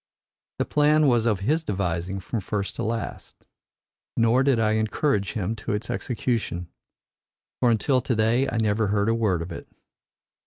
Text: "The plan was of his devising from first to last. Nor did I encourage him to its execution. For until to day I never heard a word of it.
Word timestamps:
"The 0.57 0.65
plan 0.65 1.05
was 1.05 1.27
of 1.27 1.41
his 1.41 1.63
devising 1.63 2.19
from 2.21 2.39
first 2.41 2.75
to 2.77 2.83
last. 2.83 3.35
Nor 4.17 4.41
did 4.41 4.59
I 4.59 4.71
encourage 4.71 5.33
him 5.33 5.55
to 5.57 5.73
its 5.73 5.91
execution. 5.91 6.69
For 7.59 7.69
until 7.69 8.01
to 8.01 8.15
day 8.15 8.49
I 8.49 8.57
never 8.57 8.87
heard 8.87 9.09
a 9.09 9.13
word 9.13 9.43
of 9.43 9.51
it. 9.51 9.67